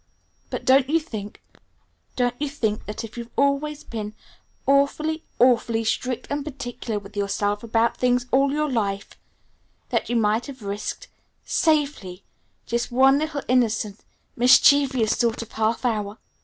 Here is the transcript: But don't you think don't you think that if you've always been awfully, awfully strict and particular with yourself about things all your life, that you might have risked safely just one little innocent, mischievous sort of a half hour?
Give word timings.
But 0.49 0.65
don't 0.65 0.89
you 0.89 0.99
think 0.99 1.43
don't 2.15 2.33
you 2.39 2.49
think 2.49 2.87
that 2.87 3.03
if 3.03 3.19
you've 3.19 3.29
always 3.35 3.83
been 3.83 4.15
awfully, 4.65 5.25
awfully 5.37 5.83
strict 5.83 6.25
and 6.31 6.43
particular 6.43 6.97
with 6.99 7.15
yourself 7.15 7.61
about 7.61 7.97
things 7.97 8.25
all 8.31 8.51
your 8.51 8.67
life, 8.67 9.15
that 9.89 10.09
you 10.09 10.15
might 10.15 10.47
have 10.47 10.63
risked 10.63 11.07
safely 11.45 12.23
just 12.65 12.91
one 12.91 13.19
little 13.19 13.43
innocent, 13.47 13.99
mischievous 14.35 15.15
sort 15.15 15.43
of 15.43 15.51
a 15.51 15.53
half 15.57 15.85
hour? 15.85 16.17